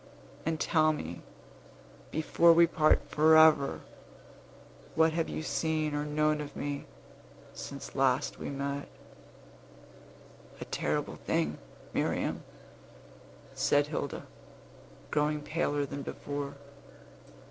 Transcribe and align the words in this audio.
And 0.47 0.59
tell 0.59 0.93
me, 0.93 1.21
before 2.09 2.53
we 2.53 2.65
part 2.65 3.07
forever, 3.07 3.81
what 4.95 5.13
have 5.13 5.29
you 5.29 5.43
seen 5.43 5.93
or 5.93 6.05
known 6.07 6.41
of 6.41 6.55
me, 6.55 6.85
since 7.53 7.93
we 7.93 7.99
last 7.99 8.39
met?" 8.39 8.87
"A 10.59 10.65
terrible 10.65 11.17
thing, 11.17 11.59
Miriam," 11.93 12.43
said 13.53 13.85
Hilda, 13.89 14.25
growing 15.11 15.43
paler 15.43 15.85
than 15.85 16.01
before. 16.01 16.55